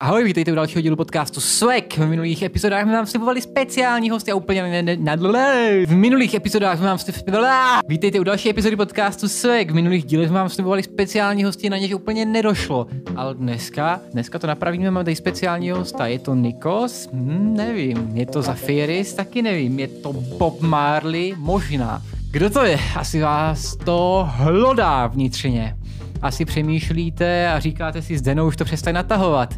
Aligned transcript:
Ahoj, 0.00 0.24
vítejte 0.24 0.52
u 0.52 0.54
dalšího 0.54 0.82
dílu 0.82 0.96
podcastu 0.96 1.40
Swag. 1.40 1.96
V 1.96 2.06
minulých 2.06 2.42
epizodách 2.42 2.82
jsme 2.82 2.92
vám 2.92 3.06
slibovali 3.06 3.40
speciální 3.40 4.10
hosty 4.10 4.30
a 4.32 4.34
úplně 4.34 4.62
ne, 4.62 4.82
ne, 4.82 4.96
ne, 4.96 5.16
ne, 5.16 5.86
V 5.86 5.96
minulých 5.96 6.34
epizodách 6.34 6.78
jsme 6.78 6.86
vám 6.86 6.98
slibovali... 6.98 7.46
Vítejte 7.88 8.20
u 8.20 8.24
další 8.24 8.50
epizody 8.50 8.76
podcastu 8.76 9.28
Swag. 9.28 9.70
V 9.70 9.74
minulých 9.74 10.04
dílech 10.04 10.28
jsme 10.28 10.38
vám 10.38 10.48
slibovali 10.48 10.82
speciální 10.82 11.44
hosty, 11.44 11.70
na 11.70 11.78
něž 11.78 11.94
úplně 11.94 12.24
nedošlo. 12.24 12.86
Ale 13.16 13.34
dneska, 13.34 14.00
dneska 14.12 14.38
to 14.38 14.46
napravíme, 14.46 14.90
máme 14.90 15.04
tady 15.04 15.16
speciální 15.16 15.70
hosta. 15.70 16.06
Je 16.06 16.18
to 16.18 16.34
Nikos? 16.34 17.08
Hm, 17.12 17.54
nevím. 17.56 18.10
Je 18.14 18.26
to 18.26 18.42
Zafiris? 18.42 19.14
Taky 19.14 19.42
nevím. 19.42 19.78
Je 19.78 19.88
to 19.88 20.12
Bob 20.12 20.60
Marley? 20.60 21.34
Možná. 21.36 22.02
Kdo 22.30 22.50
to 22.50 22.64
je? 22.64 22.78
Asi 22.96 23.20
vás 23.20 23.76
to 23.76 24.28
hlodá 24.30 25.06
vnitřně 25.06 25.76
asi 26.22 26.44
přemýšlíte 26.44 27.48
a 27.48 27.60
říkáte 27.60 28.02
si, 28.02 28.18
Zdeno, 28.18 28.46
už 28.46 28.56
to 28.56 28.64
přestaň 28.64 28.94
natahovat. 28.94 29.54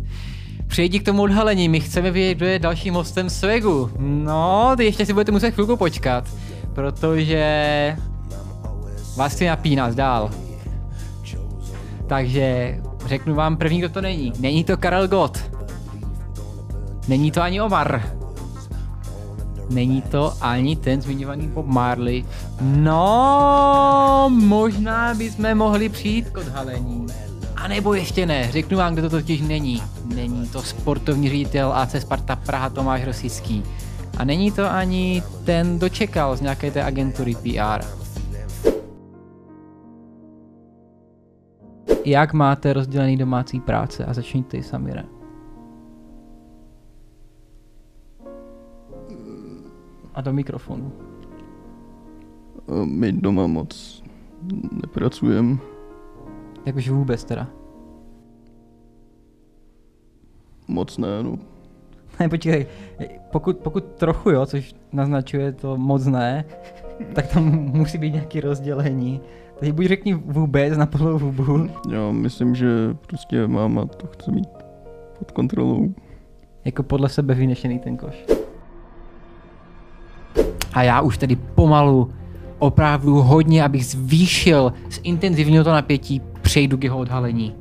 Přejdi 0.66 1.00
k 1.00 1.04
tomu 1.04 1.23
odhalení, 1.23 1.68
my 1.68 1.80
chceme 1.80 2.11
vědět, 2.11 2.34
kdo 2.34 2.46
je 2.46 2.59
dalším 2.59 2.95
hostem 2.95 3.30
Svegu. 3.30 3.91
No, 3.98 4.74
ty 4.77 4.84
ještě 4.84 5.06
si 5.06 5.12
budete 5.12 5.33
muset 5.33 5.50
chvilku 5.50 5.77
počkat, 5.77 6.24
protože 6.74 7.97
vás 9.16 9.33
chci 9.33 9.47
napínat 9.47 9.95
dál. 9.95 10.30
Takže 12.06 12.78
řeknu 13.06 13.34
vám 13.34 13.56
první, 13.56 13.78
kdo 13.78 13.88
to 13.88 14.00
není. 14.00 14.33
Není 14.38 14.64
to 14.64 14.77
Karel 14.77 15.09
Gott. 15.09 15.50
Není 17.09 17.30
to 17.30 17.42
ani 17.42 17.61
Omar. 17.61 18.17
Není 19.70 20.02
to 20.02 20.34
ani 20.40 20.77
ten 20.77 21.02
zmiňovaný 21.02 21.48
Bob 21.48 21.66
Marley. 21.66 22.24
No, 22.60 24.30
možná 24.32 25.14
bychom 25.14 25.54
mohli 25.54 25.88
přijít 25.88 26.30
k 26.30 26.38
odhalení. 26.38 27.06
A 27.56 27.68
nebo 27.68 27.94
ještě 27.94 28.27
ne, 28.27 28.48
řeknu 28.52 28.78
vám, 28.78 28.94
kdo 28.94 29.02
to 29.02 29.16
totiž 29.16 29.41
není. 29.41 29.82
Není 30.14 30.48
to 30.48 30.62
sportovní 30.62 31.28
ředitel 31.28 31.72
AC 31.72 31.94
Sparta 32.00 32.36
Praha 32.36 32.70
Tomáš 32.70 33.04
Rosický. 33.04 33.62
A 34.18 34.24
není 34.24 34.50
to 34.52 34.70
ani 34.70 35.22
ten 35.44 35.78
dočekal 35.78 36.36
z 36.36 36.41
nějaké 36.41 36.70
té 36.70 36.84
agentury 36.84 37.34
PR. 37.34 37.84
Jak 42.05 42.32
máte 42.32 42.72
rozdělený 42.72 43.16
domácí 43.16 43.60
práce? 43.60 44.05
A 44.05 44.14
začněte 44.14 44.62
Samire. 44.62 45.17
A 50.19 50.20
do 50.20 50.33
mikrofonu. 50.33 50.92
My 52.84 53.12
doma 53.12 53.47
moc 53.47 54.02
nepracujeme. 54.83 55.56
Jakože 56.66 56.92
vůbec 56.92 57.25
teda. 57.25 57.47
Moc 60.69 60.98
ne, 60.98 61.22
no. 61.22 61.38
Ne, 62.20 62.28
počkej, 62.28 62.66
pokud, 63.33 63.58
pokud 63.58 63.84
trochu 63.84 64.30
jo, 64.30 64.47
což 64.47 64.75
naznačuje 64.92 65.52
to 65.52 65.77
moc 65.77 66.06
ne, 66.06 66.44
tak 67.14 67.27
tam 67.27 67.44
musí 67.55 67.98
být 67.98 68.14
nějaký 68.14 68.41
rozdělení. 68.41 69.20
Takže 69.58 69.72
buď 69.72 69.86
řekni 69.86 70.14
vůbec 70.14 70.77
na 70.77 70.86
plnou 70.86 71.19
hubu. 71.19 71.69
Já 71.91 72.12
myslím, 72.12 72.55
že 72.55 72.66
prostě 73.06 73.47
máma 73.47 73.86
to 73.86 74.06
chce 74.06 74.32
mít 74.32 74.48
pod 75.19 75.30
kontrolou. 75.30 75.94
Jako 76.64 76.82
podle 76.82 77.08
sebe 77.08 77.34
vynešený 77.34 77.78
ten 77.78 77.97
koš. 77.97 78.38
A 80.72 80.83
já 80.83 81.00
už 81.00 81.19
tedy 81.19 81.36
pomalu, 81.36 82.11
opravdu 82.58 83.22
hodně, 83.22 83.64
abych 83.64 83.86
zvýšil, 83.86 84.72
zintenzivnil 84.91 85.64
to 85.64 85.72
napětí, 85.72 86.22
přejdu 86.42 86.78
k 86.78 86.84
jeho 86.84 86.98
odhalení. 86.98 87.55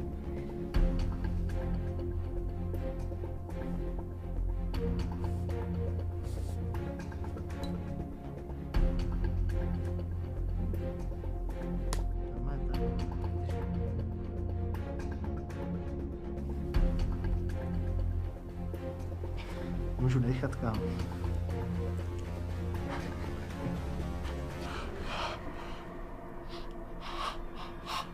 Můžu 19.99 20.19
dechat, 20.19 20.55
kámo. 20.55 20.81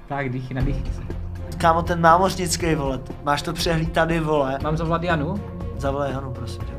Tak, 0.07 0.29
dýchy, 0.29 0.53
nadýchy 0.53 0.93
se. 0.93 1.01
Kámo, 1.57 1.81
ten 1.81 2.01
námořnický 2.01 2.75
vole, 2.75 2.99
máš 3.23 3.41
to 3.41 3.53
přehlíd 3.53 3.91
tady, 3.91 4.19
vole. 4.19 4.59
Mám 4.63 4.77
zavolat 4.77 5.03
Janu? 5.03 5.35
Zavolej 5.77 6.13
Hanu, 6.13 6.31
prosím 6.31 6.61
tě. 6.63 6.73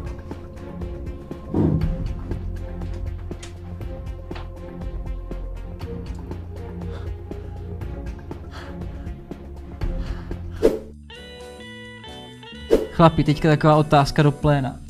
Chlapi, 12.92 13.24
teďka 13.24 13.48
taková 13.48 13.76
otázka 13.76 14.22
do 14.22 14.32
pléna. 14.32 14.80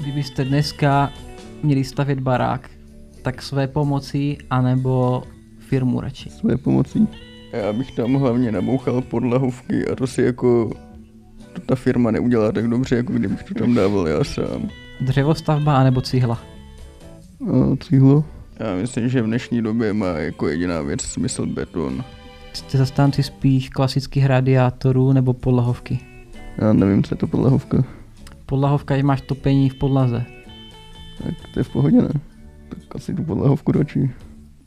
Kdybyste 0.00 0.44
dneska 0.44 1.12
měli 1.62 1.84
stavět 1.84 2.20
barák, 2.20 2.70
tak 3.22 3.42
své 3.42 3.66
pomocí 3.66 4.38
anebo 4.50 5.22
firmu 5.58 6.00
radši? 6.00 6.30
Své 6.30 6.56
pomocí. 6.56 7.08
Já 7.52 7.72
bych 7.72 7.92
tam 7.92 8.14
hlavně 8.14 8.52
nabouchal 8.52 9.00
podlahovky 9.00 9.86
a 9.86 9.96
to 9.96 10.06
si 10.06 10.22
jako 10.22 10.70
to 11.52 11.60
ta 11.60 11.74
firma 11.74 12.10
neudělá 12.10 12.52
tak 12.52 12.68
dobře, 12.68 12.96
jako 12.96 13.12
kdybych 13.12 13.42
to 13.42 13.54
tam 13.54 13.74
dával 13.74 14.08
já 14.08 14.24
sám. 14.24 14.68
Dřevostavba 15.00 15.76
anebo 15.76 16.00
cihla? 16.00 16.38
A 17.52 17.76
cihlo? 17.76 18.24
Já 18.58 18.74
myslím, 18.74 19.08
že 19.08 19.22
v 19.22 19.26
dnešní 19.26 19.62
době 19.62 19.92
má 19.92 20.06
jako 20.06 20.48
jediná 20.48 20.82
věc 20.82 21.02
smysl 21.02 21.46
beton. 21.46 22.04
Jste 22.52 22.78
zastánci 22.78 23.22
spíš 23.22 23.68
klasických 23.68 24.26
radiátorů 24.26 25.12
nebo 25.12 25.32
podlahovky? 25.32 25.98
Já 26.58 26.72
nevím, 26.72 27.02
co 27.02 27.14
je 27.14 27.18
to 27.18 27.26
podlahovka. 27.26 27.84
Podlahovka, 28.46 28.96
že 28.96 29.02
máš 29.02 29.20
topení 29.20 29.70
v 29.70 29.74
podlaze. 29.74 30.24
Tak 31.24 31.34
to 31.54 31.60
je 31.60 31.64
v 31.64 31.68
pohodě, 31.68 31.96
ne? 31.96 32.10
Tak 32.68 32.78
asi 32.94 33.14
tu 33.14 33.24
podlahovku 33.24 33.72
radši. 33.72 34.10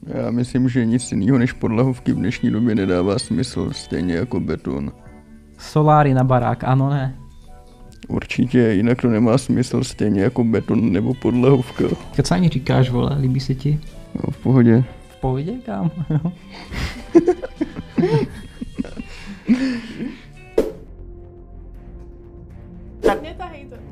Já 0.08 0.32
myslím, 0.32 0.70
že 0.70 0.86
nic 0.86 1.12
jiného 1.12 1.38
než 1.38 1.52
podlahovky 1.52 2.14
v 2.14 2.16
dnešní 2.16 2.52
době 2.52 2.76
nedává 2.76 3.20
smysl, 3.20 3.70
stejně 3.72 4.14
jako 4.16 4.40
beton. 4.40 4.92
Soláry 5.58 6.14
na 6.14 6.24
barák, 6.24 6.64
ano 6.64 6.90
ne. 6.90 7.16
Určitě, 8.08 8.60
jinak 8.60 9.02
to 9.02 9.08
nemá 9.08 9.38
smysl, 9.38 9.84
stejně 9.84 10.22
jako 10.22 10.44
beton 10.44 10.92
nebo 10.92 11.14
podlahovka. 11.14 11.84
Co 12.24 12.34
ani 12.34 12.50
říkáš, 12.50 12.90
vole, 12.90 13.18
líbí 13.20 13.40
se 13.40 13.56
ti? 13.56 13.80
No, 14.16 14.32
v 14.32 14.38
pohodě. 14.38 14.84
V 15.10 15.16
pohodě, 15.22 15.52
to. 15.66 15.92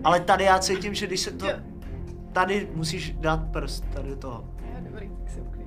ale 0.04 0.20
tady 0.20 0.44
já 0.44 0.60
cítím, 0.60 0.94
že 0.94 1.08
když 1.08 1.20
se 1.20 1.32
to... 1.32 1.48
Tady 2.34 2.68
musíš 2.76 3.16
dát 3.20 3.52
prst, 3.52 3.86
tady 3.94 4.10
do 4.10 4.16
toho. 4.16 4.46
Jo, 4.62 4.76
dobrý, 4.82 5.10
tak 5.20 5.30
se 5.30 5.61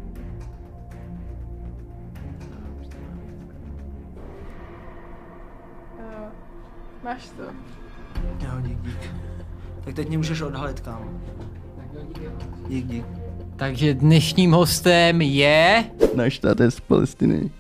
máš 7.05 7.29
to. 7.37 7.43
Jo, 8.41 8.61
dík, 8.61 8.79
dík. 8.83 9.11
Tak 9.85 9.95
teď 9.95 10.09
mě 10.09 10.17
můžeš 10.17 10.41
odhalit, 10.41 10.81
kámo. 10.81 11.21
Dík, 12.69 12.87
dík. 12.87 13.05
Takže 13.57 13.95
dnešním 13.95 14.53
hostem 14.53 15.23
je... 15.23 15.85
Náš 16.15 16.39
táta 16.39 16.65
je 16.65 16.71
z 16.71 16.81
Palestiny 16.81 17.51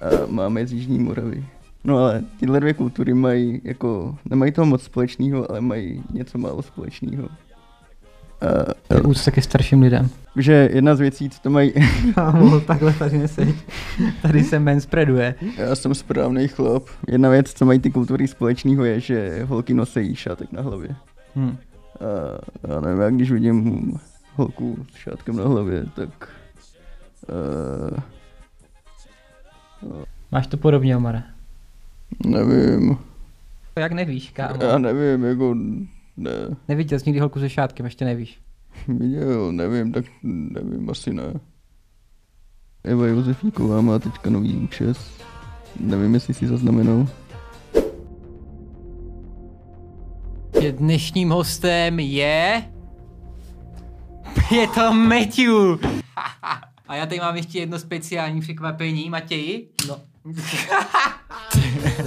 a 0.00 0.26
máme 0.26 0.66
z 0.66 0.72
Jižní 0.72 0.98
Moravy. 0.98 1.44
No 1.84 1.98
ale 1.98 2.24
tyhle 2.40 2.60
dvě 2.60 2.74
kultury 2.74 3.14
mají 3.14 3.60
jako, 3.64 4.18
nemají 4.24 4.52
toho 4.52 4.66
moc 4.66 4.82
společného, 4.82 5.50
ale 5.50 5.60
mají 5.60 6.02
něco 6.12 6.38
málo 6.38 6.62
společného. 6.62 7.28
A, 8.40 8.94
Úcta 9.04 9.30
ke 9.30 9.42
starším 9.42 9.82
lidem. 9.82 10.08
že 10.36 10.68
jedna 10.72 10.94
z 10.94 11.00
věcí, 11.00 11.30
co 11.30 11.40
to 11.40 11.50
mají, 11.50 11.72
Kámo, 12.14 12.60
takhle 12.60 12.92
tady 12.92 13.18
neseď. 13.18 13.48
Tady 14.22 14.44
se 14.44 14.58
men 14.58 14.80
spreaduje. 14.80 15.34
já 15.56 15.74
jsem 15.74 15.94
správný 15.94 16.48
chlap, 16.48 16.82
jedna 17.08 17.28
věc, 17.28 17.52
co 17.52 17.64
mají 17.64 17.78
ty 17.80 17.90
kultury 17.90 18.28
společného 18.28 18.84
je, 18.84 19.00
že 19.00 19.44
holky 19.44 19.74
nosejí 19.74 20.14
šátek 20.16 20.52
na 20.52 20.62
hlavě. 20.62 20.88
Hm. 21.36 21.56
A 22.00 22.70
já 22.74 22.80
nevím, 22.80 23.00
já 23.00 23.10
když 23.10 23.30
vidím 23.32 23.92
holku 24.34 24.86
s 24.92 24.96
šátkem 24.96 25.36
na 25.36 25.44
hlavě, 25.44 25.84
tak 25.96 26.28
uh, 27.28 27.98
Máš 30.32 30.46
to 30.46 30.56
podobně, 30.56 30.96
Omare. 30.96 31.22
nevím, 32.26 32.96
Jak 33.78 33.92
nevíš, 33.92 34.30
kámo? 34.30 34.64
já 34.64 34.78
nevím, 34.78 35.24
jako 35.24 35.54
ne, 36.16 36.30
Neviděl 36.68 36.98
jsi 36.98 37.04
nikdy 37.06 37.20
holku 37.20 37.40
se 37.40 37.50
šátkem, 37.50 37.86
ještě 37.86 38.04
nevíš. 38.04 38.40
viděl, 38.88 39.52
nevím, 39.52 39.92
tak 39.92 40.04
nevím, 40.22 40.90
asi 40.90 41.14
ne. 41.14 41.40
Eva 42.84 43.06
Josefíková 43.06 43.80
má 43.80 43.98
teďka 43.98 44.30
nový 44.30 44.56
účes, 44.56 45.10
nevím, 45.80 46.14
jestli 46.14 46.34
si 46.34 46.46
zaznamenal. 46.46 47.08
dnešním 50.70 51.30
hostem 51.30 52.00
je... 52.00 52.64
Je 54.50 54.68
to 54.68 54.92
Matthew. 54.92 55.78
A 56.88 56.96
já 56.96 57.06
tady 57.06 57.20
mám 57.20 57.36
ještě 57.36 57.58
jedno 57.58 57.78
speciální 57.78 58.40
překvapení, 58.40 59.10
Matěji. 59.10 59.68
No. 59.88 59.96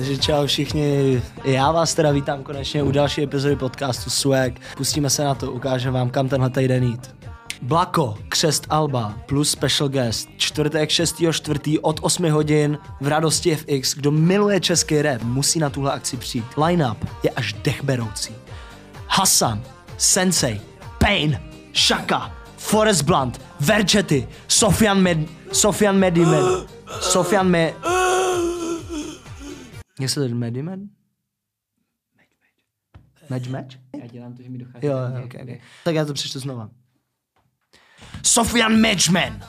Takže 0.08 0.22
čau 0.22 0.46
všichni, 0.46 1.22
já 1.44 1.72
vás 1.72 1.94
teda 1.94 2.12
vítám 2.12 2.44
konečně 2.44 2.84
u 2.84 2.92
další 2.92 3.24
epizody 3.24 3.56
podcastu 3.56 4.10
Swag. 4.10 4.54
Pustíme 4.78 5.10
se 5.10 5.24
na 5.24 5.36
to, 5.36 5.52
ukážeme 5.52 6.00
vám, 6.00 6.10
kam 6.10 6.30
tenhle 6.30 6.50
týden 6.50 6.84
jít. 6.84 7.16
Blako, 7.62 8.18
Křest 8.30 8.68
Alba 8.70 9.14
plus 9.26 9.50
special 9.50 9.90
guest. 9.90 10.30
Čtvrtek 10.38 10.90
6.4. 10.90 11.80
od 11.82 12.00
8 12.02 12.32
hodin 12.32 12.78
v 13.02 13.08
Radosti 13.08 13.56
FX. 13.56 13.96
Kdo 13.96 14.12
miluje 14.12 14.60
český 14.60 15.02
rap, 15.02 15.22
musí 15.22 15.60
na 15.60 15.70
tuhle 15.70 15.92
akci 15.92 16.18
přijít. 16.18 16.46
Line-up 16.66 17.06
je 17.24 17.30
až 17.30 17.54
dechberoucí. 17.54 18.36
Hassan, 19.08 19.64
Sensei, 19.98 20.62
Pain, 20.98 21.40
Shaka, 21.76 22.32
Forest 22.58 23.02
Blunt, 23.02 23.42
Verčety, 23.60 24.28
Sofian 24.48 25.02
Med... 25.02 25.18
Sofian 25.52 25.98
Medimed... 25.98 26.46
Sofian 27.02 27.48
Me... 27.48 27.74
To 29.98 30.04
jmenuje? 30.20 30.34
Medimed? 30.36 30.80
Match 33.30 33.48
match? 33.48 33.76
Já 34.02 34.08
dělám 34.08 34.34
to, 34.34 34.44
že 34.44 34.50
mi 34.50 34.58
dochází. 34.58 34.86
Jo, 34.86 34.92
jo, 34.98 35.26
okay, 35.26 35.42
okay. 35.44 35.60
Tak 35.84 35.96
já 35.96 36.06
to 36.06 36.14
přečtu 36.14 36.40
znova. 36.40 36.70
Sofian 38.24 38.82
Matchman. 38.82 39.40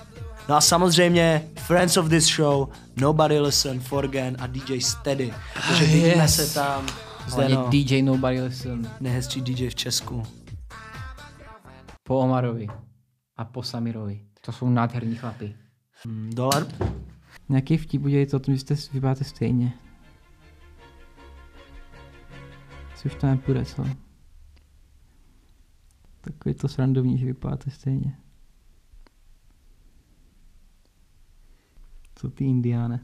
No 0.48 0.54
a 0.56 0.60
samozřejmě 0.60 1.48
Friends 1.56 1.96
of 1.96 2.08
this 2.08 2.36
show, 2.36 2.68
Nobody 2.96 3.40
Listen, 3.40 3.80
Forgan 3.80 4.36
a 4.38 4.46
DJ 4.46 4.80
Steady. 4.80 5.34
Takže 5.68 5.84
vidíme 5.84 6.08
Yes. 6.22 6.36
se 6.36 6.54
tam. 6.54 6.86
Hlavně 7.18 7.54
Zdeno, 7.54 7.68
DJ 7.70 8.02
Nobody 8.02 8.40
Listen. 8.42 8.90
nejhezčí 9.00 9.40
DJ 9.40 9.68
v 9.68 9.74
Česku. 9.74 10.22
Po 12.02 12.18
Omarovi. 12.18 12.66
A 13.36 13.44
po 13.44 13.62
Samirovi. 13.62 14.20
To 14.40 14.52
jsou 14.52 14.68
nádherní 14.70 15.14
chlapy. 15.16 15.56
Hmm, 16.04 16.30
dolar? 16.34 16.66
Nějaký 17.48 17.76
vtip 17.76 18.04
udělej 18.04 18.26
to 18.26 18.36
o 18.36 18.40
tom, 18.40 18.54
že 18.54 18.60
jste, 18.60 18.74
vypadáte 18.92 19.24
stejně. 19.24 19.72
Co 22.98 23.08
už 23.08 23.14
to 23.14 23.26
nepůjde, 23.26 23.64
co? 23.64 23.84
Takový 26.20 26.54
to 26.54 26.68
srandovní, 26.68 27.18
že 27.18 27.26
vypadáte 27.26 27.70
stejně. 27.70 28.18
Co 32.14 32.30
ty 32.30 32.44
indiáne? 32.44 33.00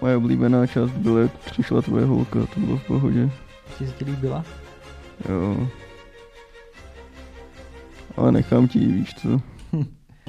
Moje 0.00 0.16
oblíbená 0.16 0.66
část 0.66 0.90
byla, 0.90 1.20
jak 1.20 1.38
přišla 1.38 1.82
tvoje 1.82 2.04
holka, 2.04 2.46
to 2.46 2.60
bylo 2.60 2.76
v 2.76 2.86
pohodě. 2.86 3.30
Ještě 3.66 3.86
se 3.86 3.92
ti 3.92 4.04
líbila? 4.04 4.44
Jo. 5.28 5.68
Ale 8.16 8.32
nechám 8.32 8.68
ti, 8.68 8.78
ji, 8.78 8.92
víš 8.92 9.14
co. 9.14 9.40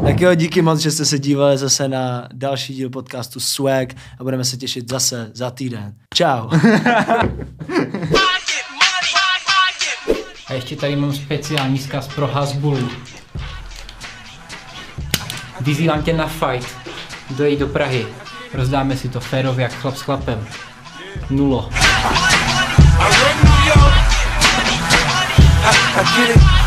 Tak 0.06 0.22
jo, 0.22 0.36
díky 0.36 0.62
moc, 0.62 0.80
že 0.80 0.92
jste 0.92 1.06
se 1.06 1.20
dívali 1.20 1.58
zase 1.58 1.88
na 1.88 2.28
další 2.34 2.74
díl 2.74 2.90
podcastu 2.90 3.40
Swag 3.40 3.94
a 4.20 4.24
budeme 4.24 4.46
se 4.46 4.58
těšit 4.58 4.90
zase 4.90 5.32
za 5.34 5.52
týden. 5.52 5.94
Čau. 6.14 6.50
A 10.48 10.54
ještě 10.54 10.76
tady 10.76 10.96
mám 10.96 11.14
speciální 11.14 11.80
zkaz 11.80 12.08
pro 12.08 12.28
Hasbulu. 12.28 12.90
Vyzývám 15.62 16.04
tě 16.04 16.14
na 16.14 16.28
fight. 16.28 16.68
Dojď 17.30 17.60
do 17.60 17.68
Prahy. 17.68 18.08
Rozdáme 18.54 18.98
si 18.98 19.10
to 19.10 19.20
férově 19.20 19.64
jak 19.64 19.74
chlap 19.74 19.96
s 19.96 20.02
chlapem. 20.02 20.48
Nulo. 21.30 21.70
I 23.00 23.32
I 25.94 26.04
get 26.18 26.36
it. 26.36 26.61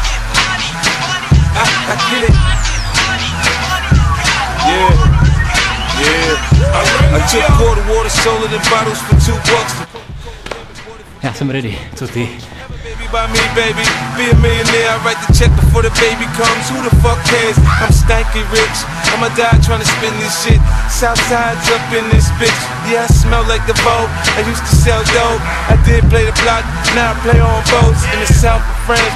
Took 7.31 7.45
quarter 7.59 7.85
water, 7.93 8.11
sold 8.11 8.45
it 8.45 8.53
in 8.53 8.63
bottles 8.71 9.01
for 9.07 9.17
two 9.27 9.39
bucks. 9.51 9.75
Já 11.23 11.33
jsem 11.33 11.51
ready. 11.51 11.79
Baby 12.85 13.09
by 13.09 13.27
me, 13.33 13.41
baby. 13.57 13.85
Be 14.17 14.29
a 14.31 14.37
millionaire. 14.45 14.93
I 14.93 14.97
write 15.05 15.17
the 15.25 15.33
check 15.33 15.49
before 15.57 15.83
the 15.83 15.91
baby 16.05 16.29
comes. 16.37 16.69
Who 16.69 16.79
the 16.85 16.95
fuck 17.01 17.17
cares? 17.25 17.57
I'm 17.81 17.89
stanky 17.91 18.45
rich. 18.53 18.79
I'ma 19.09 19.33
die 19.33 19.57
trying 19.65 19.81
to 19.81 19.89
spend 19.89 20.15
this 20.21 20.35
shit. 20.45 20.61
Southside's 20.93 21.65
up 21.73 21.81
in 21.97 22.05
this 22.13 22.29
bitch. 22.37 22.61
Yeah, 22.91 23.09
I 23.09 23.09
smell 23.09 23.43
like 23.49 23.65
the 23.65 23.73
boat. 23.81 24.09
I 24.37 24.45
used 24.45 24.65
to 24.69 24.75
sell 24.77 25.01
dope. 25.17 25.41
I 25.73 25.81
did 25.89 26.05
play 26.13 26.29
the 26.29 26.37
block. 26.45 26.65
Now 26.95 27.13
I 27.13 27.15
play 27.25 27.41
on 27.41 27.65
boats 27.73 28.05
in 28.13 28.21
the 28.21 28.29
south 28.29 28.61
of 28.61 28.77
France. 28.85 29.15